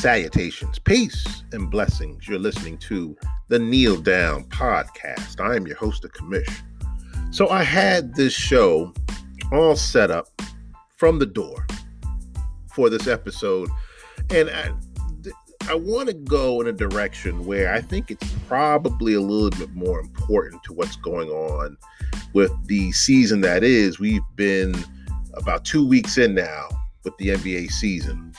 [0.00, 2.26] Salutations, peace, and blessings.
[2.26, 3.14] You're listening to
[3.48, 5.42] the Kneel Down Podcast.
[5.42, 6.50] I am your host, the Commish.
[7.30, 8.94] So I had this show
[9.52, 10.28] all set up
[10.96, 11.66] from the door
[12.74, 13.68] for this episode,
[14.30, 14.70] and I,
[15.68, 19.74] I want to go in a direction where I think it's probably a little bit
[19.74, 21.76] more important to what's going on
[22.32, 24.00] with the season that is.
[24.00, 24.74] We've been
[25.34, 26.68] about two weeks in now
[27.04, 28.32] with the NBA season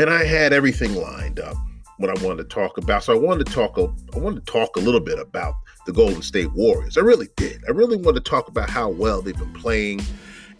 [0.00, 1.56] and I had everything lined up
[1.98, 3.04] what I wanted to talk about.
[3.04, 3.78] So I wanted to talk.
[3.78, 5.54] I wanted to talk a little bit about
[5.84, 6.96] the Golden State Warriors.
[6.96, 7.62] I really did.
[7.68, 10.00] I really wanted to talk about how well they've been playing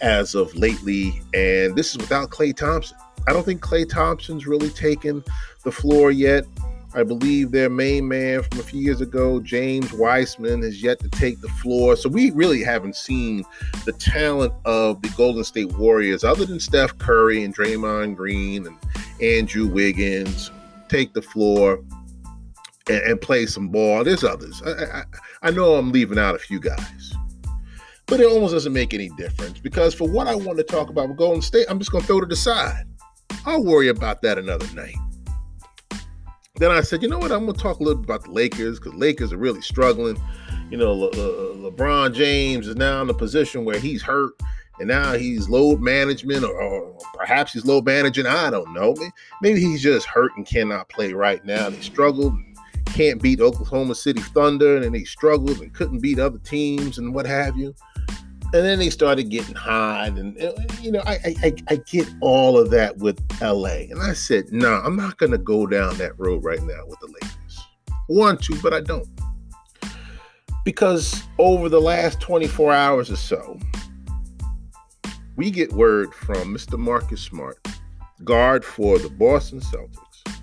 [0.03, 2.99] as of lately, and this is without Klay Thompson.
[3.27, 5.25] I don't think Klay Thompson's really taken
[5.65, 6.45] the floor yet.
[6.93, 11.09] I believe their main man from a few years ago, James Wiseman, has yet to
[11.09, 11.95] take the floor.
[11.97, 13.45] So we really haven't seen
[13.85, 18.77] the talent of the Golden State Warriors, other than Steph Curry and Draymond Green and
[19.23, 20.51] Andrew Wiggins,
[20.89, 21.81] take the floor
[22.89, 24.03] and, and play some ball.
[24.03, 24.61] There's others.
[24.67, 25.03] I, I,
[25.43, 27.15] I know I'm leaving out a few guys.
[28.07, 31.09] But it almost doesn't make any difference because for what I want to talk about
[31.09, 32.83] with Golden State, I'm just going to throw it to the side.
[33.47, 34.97] I'll worry about that another night.
[36.61, 37.33] Then I said, you know what?
[37.33, 40.21] I'm going to talk a little bit about the Lakers because Lakers are really struggling.
[40.71, 44.35] You know, Le- Le- LeBron James is now in a position where he's hurt
[44.79, 48.27] and now he's load management or, or, perhaps he's load managing.
[48.27, 48.95] I don't know.
[49.41, 51.71] Maybe he's just hurt and cannot play right now.
[51.71, 52.35] He struggled,
[52.85, 57.25] can't beat Oklahoma City Thunder, and he struggled and couldn't beat other teams and what
[57.25, 57.75] have you.
[58.53, 62.59] And then they started getting high, and uh, you know, I, I I get all
[62.59, 66.19] of that with LA, and I said, no, nah, I'm not gonna go down that
[66.19, 67.61] road right now with the Lakers.
[68.09, 69.07] Want to, but I don't,
[70.65, 73.57] because over the last 24 hours or so,
[75.37, 76.77] we get word from Mr.
[76.77, 77.65] Marcus Smart,
[78.25, 80.41] guard for the Boston Celtics,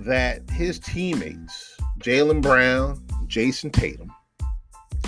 [0.00, 4.12] that his teammates, Jaylen Brown, Jayson Tatum,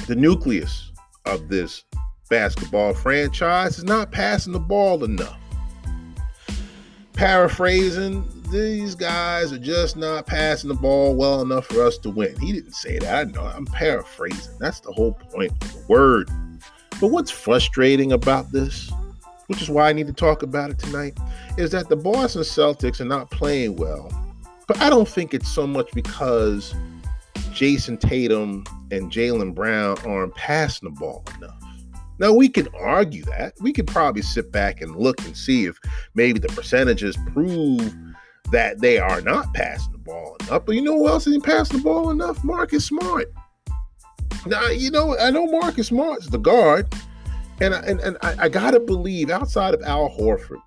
[0.06, 0.92] the nucleus
[1.28, 1.84] of this
[2.28, 5.38] basketball franchise is not passing the ball enough.
[7.14, 12.38] Paraphrasing, these guys are just not passing the ball well enough for us to win.
[12.38, 13.28] He didn't say that.
[13.28, 13.42] I know.
[13.42, 14.54] I'm paraphrasing.
[14.58, 16.30] That's the whole point of the word.
[17.00, 18.90] But what's frustrating about this,
[19.46, 21.18] which is why I need to talk about it tonight,
[21.56, 24.12] is that the Boston Celtics are not playing well.
[24.66, 26.74] But I don't think it's so much because
[27.48, 31.62] Jayson Tatum and Jaylen Brown aren't passing the ball enough.
[32.18, 33.54] Now, we can argue that.
[33.60, 35.78] We could probably sit back and look and see if
[36.14, 37.94] maybe the percentages prove
[38.50, 40.66] that they are not passing the ball enough.
[40.66, 42.42] But you know who else isn't passing the ball enough?
[42.42, 43.32] Marcus Smart.
[44.46, 46.92] Now, you know, I know Marcus Smart's the guard,
[47.60, 50.62] and I, and, and I, I got to believe outside of Al Horford,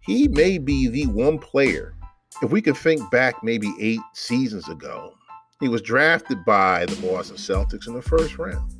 [0.00, 1.94] he may be the one player.
[2.42, 5.14] If we could think back maybe eight seasons ago,
[5.60, 8.74] he was drafted by the Boston Celtics in the first round.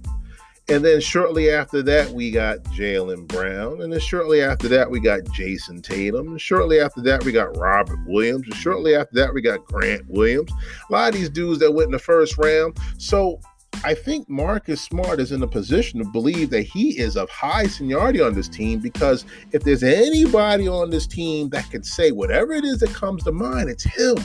[0.71, 3.83] And then shortly after that, we got Jaylen Brown.
[3.83, 6.29] And then shortly after that, we got Jayson Tatum.
[6.29, 8.45] And shortly after that, we got Robert Williams.
[8.45, 10.53] And shortly after that, we got Grant Williams.
[10.89, 12.79] A lot of these dudes that went in the first round.
[12.99, 13.41] So
[13.83, 17.67] I think Marcus Smart is in a position to believe that he is of high
[17.67, 22.53] seniority on this team because if there's anybody on this team that can say whatever
[22.53, 24.19] it is that comes to mind, it's him.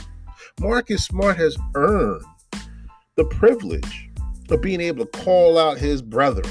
[0.59, 2.23] Marcus Smart has earned
[3.15, 4.09] the privilege
[4.49, 6.49] of being able to call out his brethren,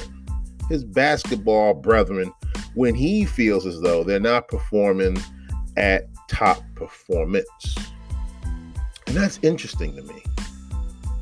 [0.69, 2.33] his basketball brethren,
[2.73, 5.17] when he feels as though they're not performing
[5.77, 7.75] at top performance.
[9.07, 10.23] And that's interesting to me.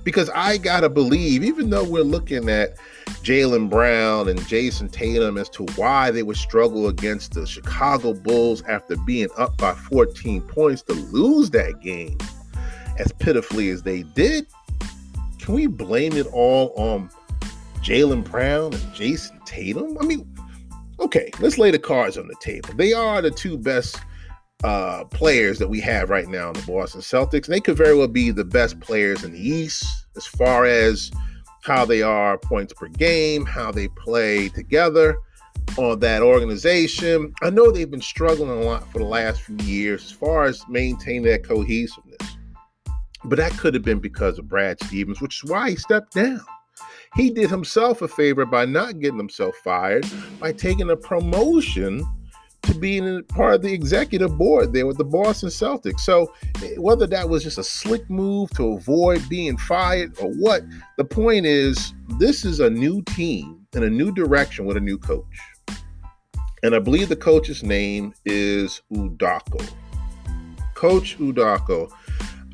[0.04, 2.76] Because I got to believe, even though we're looking at
[3.24, 8.62] Jaylen Brown and Jayson Tatum as to why they would struggle against the Chicago Bulls
[8.64, 12.18] after being up by 14 points to lose that game
[13.00, 14.46] as pitifully as they did,
[15.44, 17.10] can we blame it all on
[17.82, 19.98] Jaylen Brown and Jayson Tatum?
[20.00, 20.26] I mean,
[21.02, 22.70] okay, let's lay the cards on the table.
[22.78, 23.98] They are the two best
[24.64, 27.46] uh, players that we have right now in the Boston Celtics.
[27.46, 29.86] And they could very well be the best players in the East
[30.16, 31.12] as far as
[31.62, 35.18] how they are points per game, how they play together
[35.78, 37.34] on that organization.
[37.42, 40.64] I know they've been struggling a lot for the last few years as far as
[40.70, 42.33] maintaining that cohesiveness.
[43.26, 46.42] But that could have been because of Brad Stevens, which is why he stepped down.
[47.16, 50.06] He did himself a favor by not getting himself fired
[50.40, 52.04] by taking a promotion
[52.64, 56.00] to being part of the executive board there with the Boston Celtics.
[56.00, 56.34] So,
[56.64, 60.64] eh, whether that was just a slick move to avoid being fired or what,
[60.98, 64.98] the point is this is a new team in a new direction with a new
[64.98, 65.26] coach.
[66.64, 69.70] And I believe the coach's name is Udoka.
[70.74, 71.92] Coach Udako.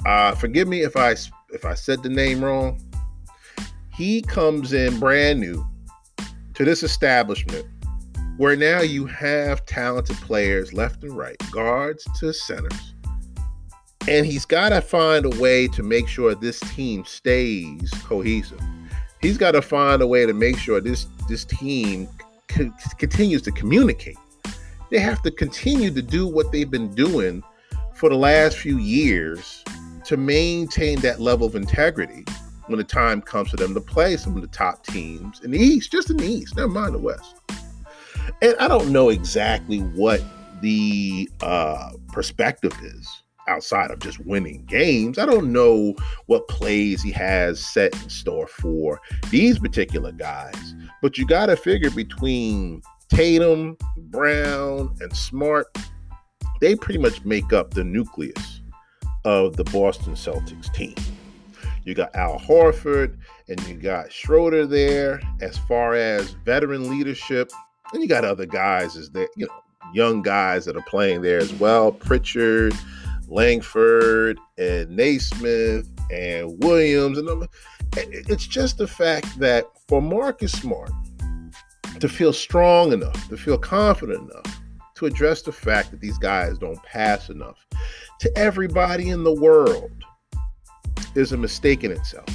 [0.05, 1.15] Uh, forgive me if I
[1.51, 2.79] if I said the name wrong.
[3.93, 5.65] He comes in brand new
[6.53, 7.65] to this establishment
[8.37, 12.93] where now you have talented players left and right, guards to centers.
[14.07, 18.61] And he's got to find a way to make sure this team stays cohesive.
[19.21, 22.07] He's got to find a way to make sure this this team
[22.49, 24.17] c- continues to communicate.
[24.89, 27.43] They have to continue to do what they've been doing
[27.93, 29.63] for the last few years
[30.09, 32.25] to maintain that level of integrity
[32.65, 35.59] when the time comes for them to play some of the top teams in the
[35.59, 37.35] East, just in the East, never mind the West.
[38.41, 40.19] And I don't know exactly what
[40.61, 43.07] the uh, perspective is
[43.47, 45.19] outside of just winning games.
[45.19, 45.93] I don't know
[46.25, 50.73] what plays he has set in store for these particular guys,
[51.03, 55.67] but you got to figure between Tatum, Brown, and Smart,
[56.61, 58.58] they pretty much make up the nucleus
[59.25, 60.95] of the Boston Celtics team.
[61.83, 63.17] You got Al Horford
[63.47, 67.51] and you got Schroeder there as far as veteran leadership.
[67.93, 69.63] And you got other guys as they, you know,
[69.93, 71.91] young guys that are playing there as well.
[71.91, 72.73] Pritchard,
[73.27, 77.17] Langford, and Nesmith, and Williams.
[77.17, 77.47] And
[77.93, 80.91] it's just the fact that for Marcus Smart
[81.99, 84.58] to feel strong enough, to feel confident enough
[84.99, 87.65] to address the fact that these guys don't pass enough
[88.19, 89.91] to everybody in the world
[91.15, 92.27] is a mistake in itself.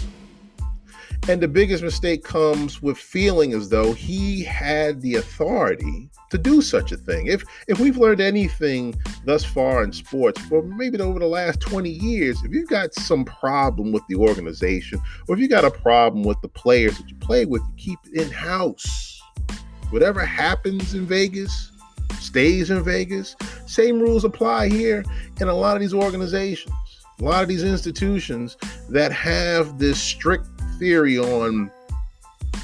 [1.28, 6.62] And the biggest mistake comes with feeling as though he had the authority to do
[6.62, 7.26] such a thing.
[7.26, 8.94] If if we've learned anything
[9.26, 13.26] thus far in sports for maybe over the last 20 years, if you've got some
[13.26, 17.16] problem with the organization or if you got a problem with the players that you
[17.16, 19.20] play with, keep it in-house.
[19.90, 21.70] Whatever happens in Vegas
[22.20, 23.36] stays in Vegas.
[23.66, 25.04] Same rules apply here
[25.40, 26.74] in a lot of these organizations
[27.20, 28.56] a lot of these institutions
[28.88, 30.46] that have this strict
[30.78, 31.70] theory on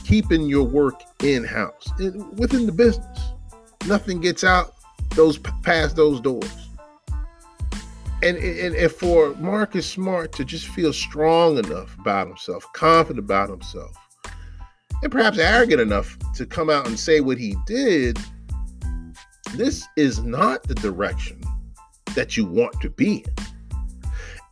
[0.04, 1.88] keeping your work in house
[2.36, 3.18] within the business.
[3.86, 4.74] Nothing gets out
[5.10, 6.50] those past those doors.
[8.22, 13.48] And, and, and for Marcus Smart to just feel strong enough about himself, confident about
[13.48, 13.96] himself,
[15.02, 18.18] and perhaps arrogant enough to come out and say what he did,
[19.54, 21.40] this is not the direction
[22.14, 23.46] that you want to be in.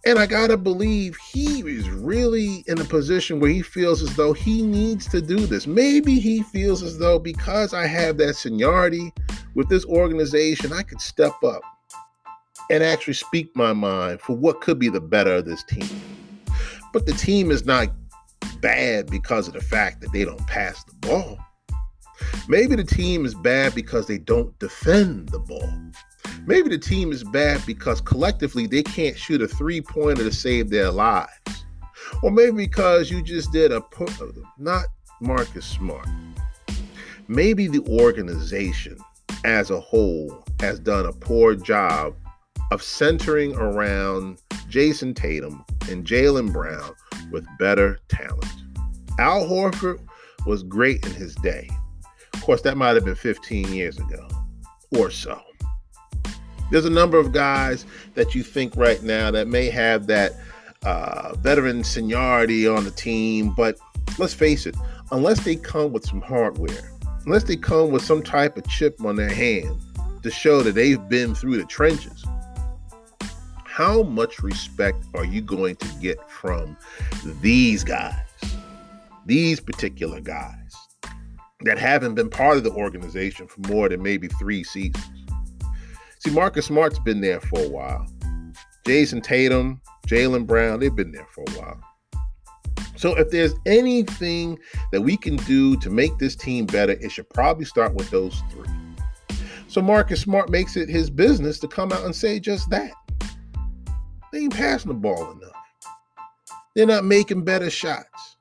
[0.06, 4.32] And I gotta believe he is really in a position where he feels as though
[4.32, 5.66] he needs to do this.
[5.66, 9.12] Maybe he feels as though because I have that seniority
[9.54, 11.62] with this organization, I could step up
[12.70, 15.88] and actually speak my mind for what could be the better of this team.
[16.92, 17.88] But the team is not
[18.60, 21.38] bad because of the fact that they don't pass the ball.
[22.48, 25.72] Maybe the team is bad because they don't defend the ball.
[26.46, 30.70] Maybe the team is bad because collectively they can't shoot a three pointer to save
[30.70, 31.64] their lives.
[32.22, 34.10] Or maybe because you just did a put,
[34.58, 34.84] not
[35.20, 36.08] Marcus Smart.
[37.28, 38.98] Maybe the organization
[39.44, 42.14] as a whole has done a poor job
[42.70, 46.92] of centering around Jayson Tatum and Jaylen Brown
[47.31, 48.46] with better talent.
[49.19, 50.00] Al Horford
[50.46, 51.69] was great in his day.
[52.48, 54.26] Course, that might have been 15 years ago
[54.96, 55.38] or so.
[56.70, 60.32] There's a number of guys that you think right now that may have that
[60.82, 63.76] uh, veteran seniority on the team, but
[64.17, 64.74] let's face it,
[65.12, 66.90] unless they come with some hardware,
[67.26, 69.78] unless they come with some type of chip on their hand
[70.22, 72.24] to show that they've been through the trenches,
[73.64, 76.78] how much respect are you going to get from
[77.43, 78.24] these guys,
[79.26, 80.57] these particular guys
[81.62, 85.05] that haven't been part of the organization for more than maybe three seasons?
[86.20, 88.06] See, Marcus Smart's been there for a while.
[88.86, 91.81] Jayson Tatum, Jaylen Brown, they've been there for a while.
[92.96, 94.58] So if there's anything
[94.91, 98.43] that we can do to make this team better, it should probably start with those
[98.50, 98.67] three.
[99.69, 102.93] So Marcus Smart makes it his business to come out and say just that.
[104.32, 105.53] They ain't passing the ball enough.
[106.74, 108.36] They're not making better shots.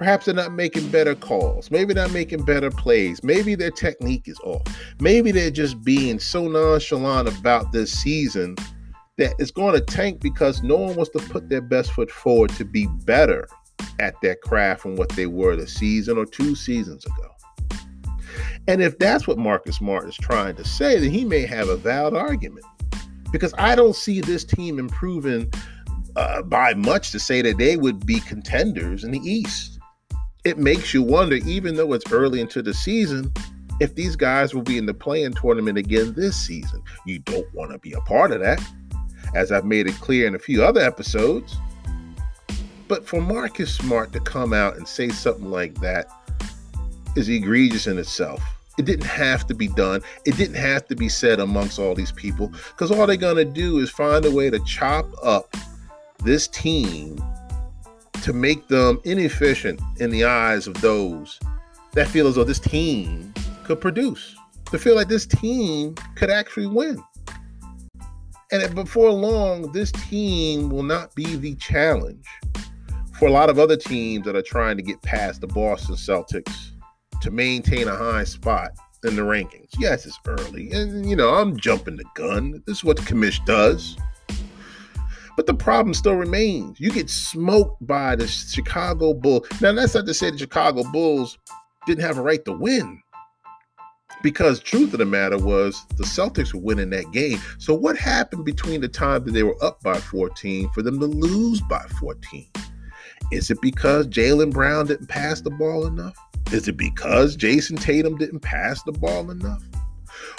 [0.00, 1.70] Perhaps they're not making better calls.
[1.70, 3.22] Maybe they're not making better plays.
[3.22, 4.62] Maybe their technique is off.
[4.98, 8.56] Maybe they're just being so nonchalant about this season
[9.18, 12.48] that it's going to tank because no one wants to put their best foot forward
[12.52, 13.46] to be better
[13.98, 17.76] at their craft from what they were the season or two seasons ago.
[18.68, 21.76] And if that's what Marcus Smart is trying to say, then he may have a
[21.76, 22.64] valid argument.
[23.32, 25.52] Because I don't see this team improving
[26.16, 29.76] uh, by much to say that they would be contenders in the East
[30.44, 33.32] it makes you wonder, even though it's early into the season,
[33.80, 36.82] if these guys will be in the play-in tournament again this season.
[37.06, 38.60] You don't want to be a part of that.
[39.34, 41.56] as I've made it clear in a few other episodes.
[42.88, 46.06] But for Marcus Smart to come out and say something like that
[47.16, 48.42] is egregious in itself.
[48.78, 50.02] It didn't have to be done.
[50.24, 53.44] It didn't have to be said amongst all these people because all they're going to
[53.44, 55.54] do is find a way to chop up
[56.24, 57.22] this team
[58.22, 61.38] to make them inefficient in the eyes of those
[61.92, 63.32] that feel as though this team
[63.64, 64.34] could produce,
[64.70, 67.02] to feel like this team could actually win.
[68.52, 72.26] And before long, this team will not be the challenge
[73.18, 76.70] for a lot of other teams that are trying to get past the Boston Celtics
[77.22, 78.70] to maintain a high spot
[79.04, 79.68] in the rankings.
[79.78, 82.62] Yes, it's early, and you know, I'm jumping the gun.
[82.66, 83.96] This is what the commish does.
[85.36, 86.78] But the problem still remains.
[86.80, 89.46] You get smoked by the Chicago Bulls.
[89.60, 91.38] Now, that's not to say the Chicago Bulls
[91.86, 93.00] didn't have a right to win.
[94.22, 97.40] Because truth of the matter was the Celtics were winning that game.
[97.58, 101.06] So what happened between the time that they were up by 14 for them to
[101.06, 102.46] lose by 14?
[103.32, 106.16] Is it because Jaylen Brown didn't pass the ball enough?
[106.52, 109.62] Is it because Jayson Tatum didn't pass the ball enough?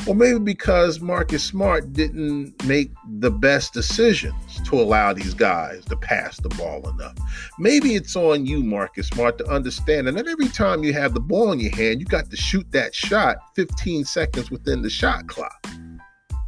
[0.08, 5.96] Or maybe because Marcus Smart didn't make the best decisions to allow these guys to
[5.96, 7.16] pass the ball enough.
[7.60, 11.52] Maybe it's on you, Marcus Smart, to understand that every time you have the ball
[11.52, 15.68] in your hand, you got to shoot that shot 15 seconds within the shot clock.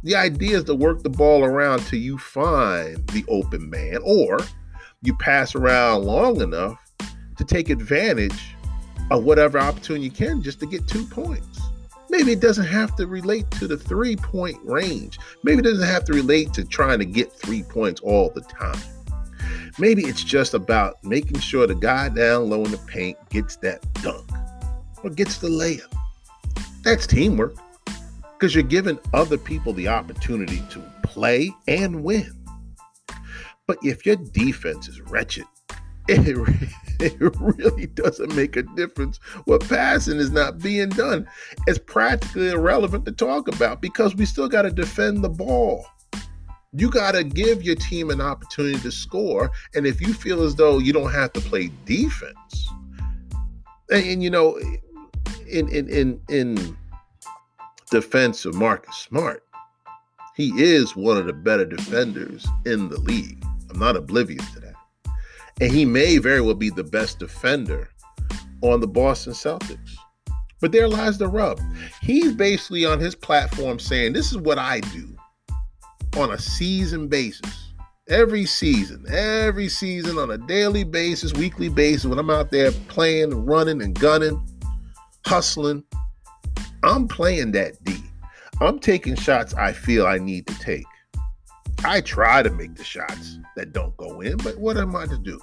[0.02, 4.38] The idea is to work the ball around till you find the open man, or
[5.02, 6.78] you pass around long enough
[7.36, 8.54] to take advantage
[9.10, 11.60] of whatever opportunity you can just to get two points.
[12.16, 15.18] Maybe it doesn't have to relate to the three point range.
[15.42, 18.78] Maybe it doesn't have to relate to trying to get three points all the time.
[19.80, 23.84] Maybe it's just about making sure the guy down low in the paint gets that
[23.94, 24.30] dunk
[25.02, 25.92] or gets the layup.
[26.84, 27.56] That's teamwork
[28.38, 32.32] because you're giving other people the opportunity to play and win.
[33.66, 35.46] But if your defense is wretched,
[36.08, 36.70] it,
[37.00, 41.26] it really doesn't make a difference what passing is not being done.
[41.66, 45.86] It's practically irrelevant to talk about because we still got to defend the ball.
[46.72, 49.50] You got to give your team an opportunity to score.
[49.74, 52.68] And if you feel as though you don't have to play defense,
[53.90, 54.58] and, and you know,
[55.48, 56.76] in in in in
[57.90, 59.44] defense of Marcus Smart,
[60.34, 63.42] he is one of the better defenders in the league.
[63.70, 64.63] I'm not oblivious to that.
[65.60, 67.90] And he may very well be the best defender
[68.62, 69.96] on the Boston Celtics.
[70.60, 71.60] But there lies the rub.
[72.00, 75.14] He's basically on his platform saying, This is what I do
[76.16, 77.72] on a season basis.
[78.08, 83.46] Every season, every season on a daily basis, weekly basis, when I'm out there playing,
[83.46, 84.46] running, and gunning,
[85.26, 85.84] hustling,
[86.82, 87.96] I'm playing that D.
[88.60, 90.84] I'm taking shots I feel I need to take.
[91.86, 95.18] I try to make the shots that don't go in, but what am I to
[95.18, 95.38] do?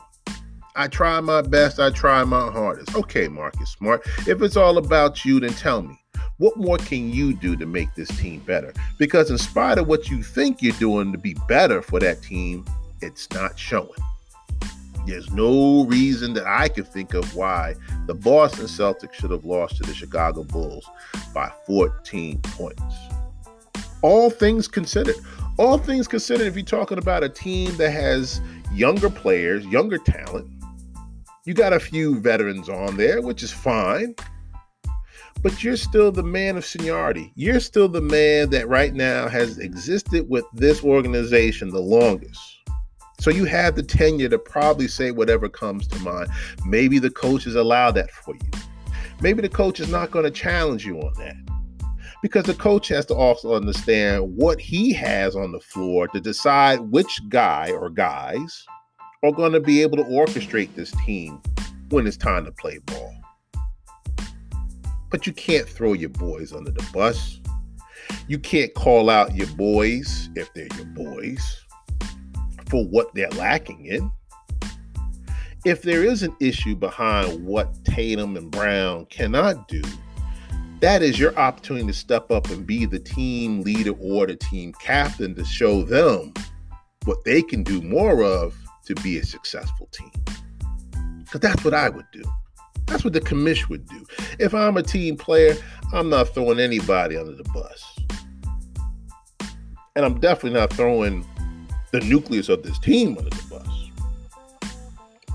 [0.75, 2.95] I try my best, I try my hardest.
[2.95, 5.99] Okay, Marcus Smart, if it's all about you, then tell me,
[6.37, 8.73] what more can you do to make this team better?
[8.97, 12.65] Because in spite of what you think you're doing to be better for that team,
[13.01, 13.91] it's not showing.
[15.05, 17.75] There's no reason that I can think of why
[18.07, 20.89] the Boston Celtics should have lost to the Chicago Bulls
[21.35, 23.10] by 14 points.
[24.01, 25.15] All things considered,
[25.57, 28.41] all things considered, if you're talking about a team that has
[28.73, 30.49] younger players, younger talent,
[31.45, 34.15] you got a few veterans on there, which is fine.
[35.43, 37.31] But you're still the man of seniority.
[37.35, 42.39] You're still the man that right now has existed with this organization the longest.
[43.19, 46.29] So you have the tenure to probably say whatever comes to mind.
[46.65, 48.61] Maybe the coaches allow that for you.
[49.21, 51.50] Maybe the coach is not going to challenge you on that
[52.21, 56.79] because the coach has to also understand what he has on the floor to decide
[56.79, 58.65] which guy or guys
[59.23, 61.41] are going to be able to orchestrate this team
[61.89, 63.15] when it's time to play ball.
[65.09, 67.39] But you can't throw your boys under the bus.
[68.27, 71.65] You can't call out your boys, if they're your boys,
[72.69, 74.11] for what they're lacking in.
[75.65, 79.81] If there is an issue behind what Tatum and Brown cannot do,
[80.81, 84.73] that is your opportunity to step up and be the team leader or the team
[84.81, 86.33] captain to show them
[87.05, 90.11] what they can do more of to be a successful team.
[91.19, 92.23] Because that's what I would do.
[92.87, 94.05] That's what the commish would do.
[94.39, 95.55] If I'm a team player,
[95.93, 97.99] I'm not throwing anybody under the bus.
[99.95, 101.25] And I'm definitely not throwing
[101.91, 104.71] the nucleus of this team under the bus.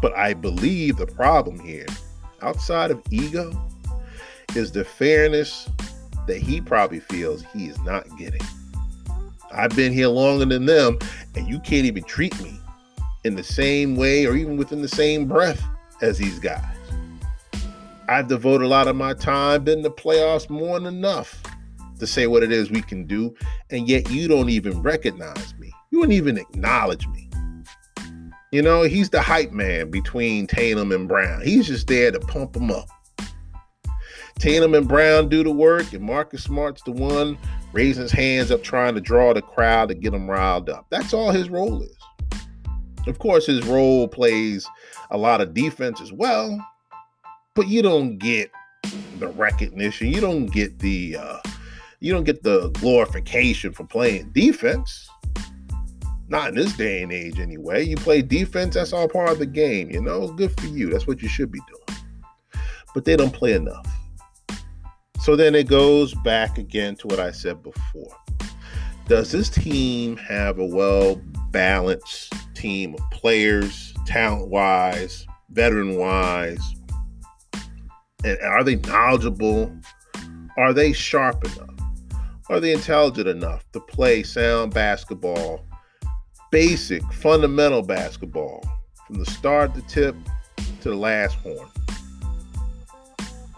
[0.02, 1.86] But I believe the problem here,
[2.42, 3.52] outside of ego,
[4.56, 5.68] is the fairness
[6.26, 8.40] that he probably feels he is not getting.
[9.52, 10.98] I've been here longer than them,
[11.34, 12.58] and you can't even treat me
[13.24, 15.62] in the same way or even within the same breath
[16.02, 16.64] as these guys.
[18.08, 21.42] I've devoted a lot of my time, been in the playoffs more than enough
[21.98, 23.34] to say what it is we can do,
[23.70, 25.72] and yet you don't even recognize me.
[25.90, 27.30] You don't even acknowledge me.
[28.52, 31.42] You know, he's the hype man between Tatum and Brown.
[31.42, 32.88] He's just there to pump them up.
[34.38, 37.38] Tatum and Brown do the work, and Marcus Smart's the one
[37.72, 40.86] raising his hands up, trying to draw the crowd to get them riled up.
[40.90, 41.96] That's all his role is.
[43.06, 44.68] Of course, his role plays
[45.10, 46.58] a lot of defense as well,
[47.54, 48.50] but you don't get
[49.18, 50.08] the recognition.
[50.08, 51.38] You don't get the uh,
[52.00, 55.08] you don't get the glorification for playing defense.
[56.28, 57.84] Not in this day and age, anyway.
[57.84, 59.90] You play defense, that's all part of the game.
[59.90, 60.90] You know, good for you.
[60.90, 62.00] That's what you should be doing.
[62.94, 63.86] But they don't play enough.
[65.26, 68.16] So then it goes back again to what I said before.
[69.08, 76.60] Does this team have a well balanced team of players, talent wise, veteran wise?
[78.22, 79.76] And are they knowledgeable?
[80.58, 81.74] Are they sharp enough?
[82.48, 85.66] Are they intelligent enough to play sound basketball,
[86.52, 88.62] basic, fundamental basketball
[89.08, 90.14] from the start, the tip
[90.82, 91.68] to the last horn?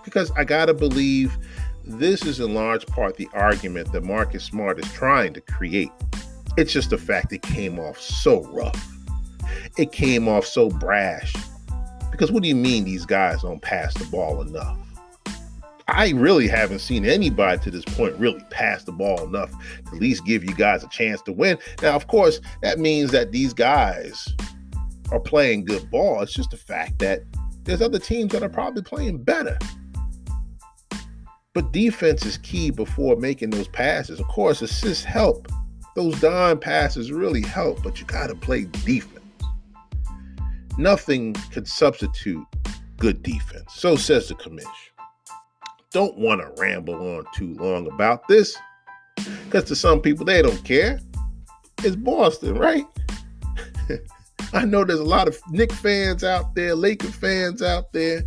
[0.02, 1.36] Because I got to believe
[1.88, 5.90] this is in large part the argument that Marcus Smart is trying to create.
[6.56, 8.86] It's just the fact it came off so rough.
[9.76, 11.34] It came off so brash.
[12.10, 14.76] Because what do you mean these guys don't pass the ball enough?
[15.86, 20.00] I really haven't seen anybody to this point really pass the ball enough to at
[20.00, 21.58] least give you guys a chance to win.
[21.80, 24.28] Now, of course, that means that these guys
[25.10, 26.20] are playing good ball.
[26.20, 27.22] It's just the fact that
[27.64, 29.58] there's other teams that are probably playing better.
[31.58, 34.20] But defense is key before making those passes.
[34.20, 35.48] Of course, assists help.
[35.96, 39.24] Those dime passes really help, but you got to play defense.
[40.78, 42.46] Nothing could substitute
[42.98, 43.74] good defense.
[43.74, 44.62] So says the commish
[45.90, 48.56] don't want to ramble on too long about this
[49.46, 51.00] because to some people, they don't care.
[51.78, 52.84] It's Boston, right?
[54.52, 58.22] I know there's a lot of Knick fans out there, Laker fans out there,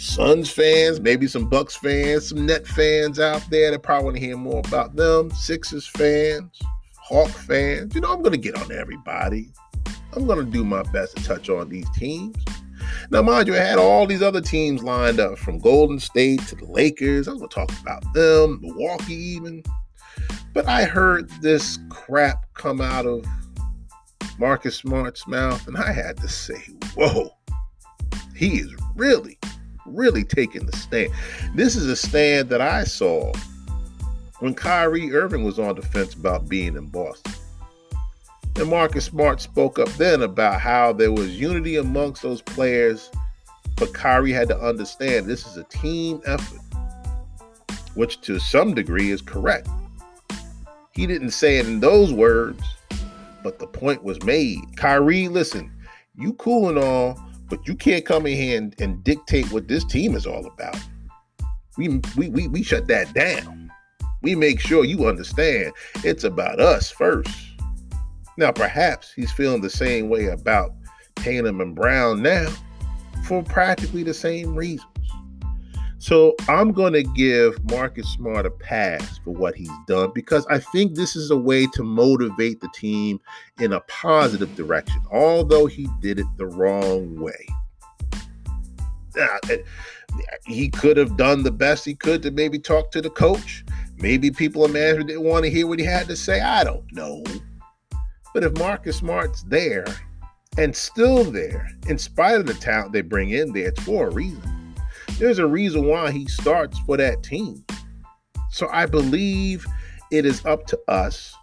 [0.00, 4.22] Suns fans, maybe some Bucks fans, some Net fans out there that probably want to
[4.22, 6.58] hear more about them, Sixers fans,
[6.96, 7.94] Hawk fans.
[7.94, 9.52] You know, I'm going to get on everybody.
[10.14, 12.42] I'm going to do my best to touch on these teams.
[13.10, 16.56] Now, mind you, I had all these other teams lined up from Golden State to
[16.56, 17.28] the Lakers.
[17.28, 19.62] I was going to talk about them, Milwaukee, even.
[20.54, 23.26] But I heard this crap come out of
[24.38, 26.62] Marcus Smart's mouth, and I had to say,
[26.94, 27.36] whoa,
[28.34, 29.38] he is really,
[29.94, 31.12] really taking the stand.
[31.54, 33.32] This is a stand that I saw
[34.40, 37.34] when Kyrie Irving was on defense about being in Boston.
[38.56, 43.10] And Marcus Smart spoke up then about how there was unity amongst those players,
[43.76, 46.60] but Kyrie had to understand this is a team effort,
[47.94, 49.68] which to some degree is correct.
[50.92, 52.62] He didn't say it in those words,
[53.42, 54.58] but the point was made.
[54.76, 55.72] Kyrie, listen,
[56.18, 57.18] you cool and all,
[57.50, 60.78] but you can't come in here and, and dictate what this team is all about.
[61.76, 63.70] We, we, we, we shut that down.
[64.22, 67.30] We make sure you understand it's about us first.
[68.36, 70.72] Now, perhaps he's feeling the same way about
[71.16, 72.48] Tatum and Brown now
[73.24, 74.89] for practically the same reasons.
[76.00, 80.58] So I'm going to give Marcus Smart a pass for what he's done because I
[80.58, 83.20] think this is a way to motivate the team
[83.58, 87.46] in a positive direction, although he did it the wrong way.
[89.20, 89.56] Uh,
[90.46, 93.62] he could have done the best he could to maybe talk to the coach.
[93.98, 96.40] Maybe people in management didn't want to hear what he had to say.
[96.40, 97.22] I don't know.
[98.32, 99.84] But if Marcus Smart's there
[100.56, 104.10] and still there, in spite of the talent they bring in there, it's for a
[104.10, 104.59] reason.
[105.20, 107.62] There's a reason why he starts for that team.
[108.50, 109.66] So I believe
[110.10, 111.36] it is up to us,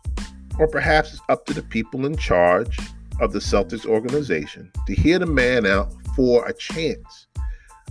[0.58, 2.80] or perhaps it's up to the people in charge
[3.22, 7.28] of the Celtics organization to hear the man out for a chance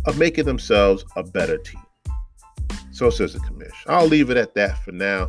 [0.07, 1.87] of making themselves a better team.
[2.91, 3.71] So says the commish.
[3.87, 5.29] I'll leave it at that for now.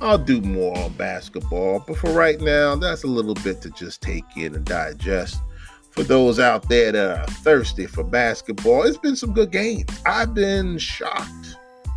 [0.00, 4.00] I'll do more on basketball, but for right now, that's a little bit to just
[4.00, 5.42] take in and digest.
[5.90, 9.90] For those out there that are thirsty for basketball, it's been some good games.
[10.06, 11.56] I've been shocked,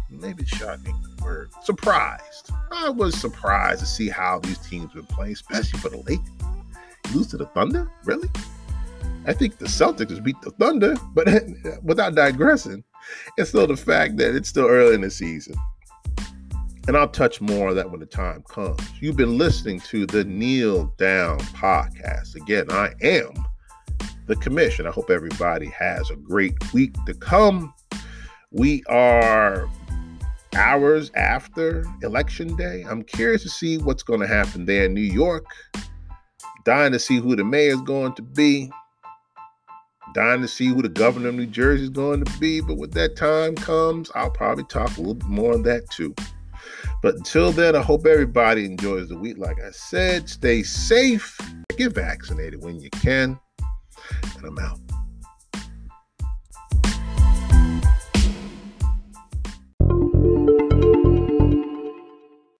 [0.09, 2.49] maybe shocking the word, surprised.
[2.71, 6.27] I was surprised to see how these teams been playing, especially for the Lakers.
[7.13, 7.87] Lose to the Thunder?
[8.03, 8.29] Really?
[9.25, 11.27] I think the Celtics beat the Thunder, but
[11.83, 12.83] without digressing,
[13.37, 15.55] it's still the fact that it's still early in the season.
[16.87, 18.81] And I'll touch more on that when the time comes.
[18.99, 22.35] You've been listening to the Kneel Down podcast.
[22.35, 23.33] Again, I am
[24.27, 24.83] the commish.
[24.85, 27.73] I hope everybody has a great week to come.
[28.51, 29.67] We are
[30.55, 32.85] hours after election day.
[32.87, 35.45] I'm curious to see what's going to happen there in New York.
[36.63, 38.71] Dying to see who the mayor is going to be.
[40.13, 42.61] Dying to see who the governor of New Jersey is going to be.
[42.61, 46.13] But when that time comes, I'll probably talk a little bit more on that too.
[47.01, 49.37] But until then, I hope everybody enjoys the week.
[49.37, 51.37] Like I said, stay safe,
[51.77, 53.39] get vaccinated when you can,
[54.21, 54.92] and I'm out.